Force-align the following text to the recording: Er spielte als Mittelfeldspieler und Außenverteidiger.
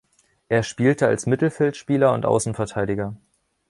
Er 0.49 0.63
spielte 0.63 1.05
als 1.05 1.27
Mittelfeldspieler 1.27 2.11
und 2.13 2.25
Außenverteidiger. 2.25 3.15